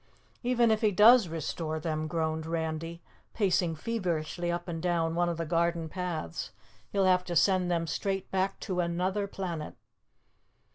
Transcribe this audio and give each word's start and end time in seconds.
"Even 0.41 0.71
if 0.71 0.81
he 0.81 0.91
does 0.91 1.27
restore 1.27 1.79
them," 1.79 2.07
groaned 2.07 2.47
Randy, 2.47 3.03
pacing 3.35 3.75
feverishly 3.75 4.51
up 4.51 4.67
and 4.67 4.81
down 4.81 5.13
one 5.13 5.29
of 5.29 5.37
the 5.37 5.45
garden 5.45 5.89
paths, 5.89 6.49
"he'll 6.89 7.05
have 7.05 7.23
to 7.25 7.35
send 7.35 7.69
them 7.69 7.85
straight 7.85 8.31
back 8.31 8.59
to 8.61 8.81
Anuther 8.81 9.27
Planet." 9.27 9.75